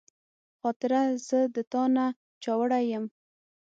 خاطره 0.59 1.01
زه 1.27 1.39
د 1.55 1.57
تا 1.71 1.83
نه 1.95 2.05
چاوړی 2.43 2.83
یم 2.93 3.05